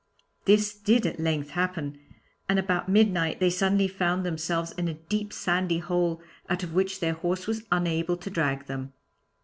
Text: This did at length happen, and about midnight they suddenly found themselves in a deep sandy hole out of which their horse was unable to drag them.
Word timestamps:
This 0.45 0.73
did 0.73 1.05
at 1.05 1.19
length 1.19 1.51
happen, 1.51 1.99
and 2.49 2.57
about 2.57 2.89
midnight 2.89 3.39
they 3.39 3.51
suddenly 3.51 3.87
found 3.87 4.25
themselves 4.25 4.71
in 4.71 4.87
a 4.87 4.95
deep 4.95 5.31
sandy 5.31 5.77
hole 5.77 6.23
out 6.49 6.63
of 6.63 6.73
which 6.73 7.01
their 7.01 7.13
horse 7.13 7.45
was 7.45 7.65
unable 7.71 8.17
to 8.17 8.31
drag 8.31 8.65
them. 8.65 8.93